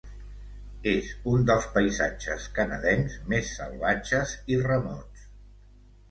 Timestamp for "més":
3.33-3.51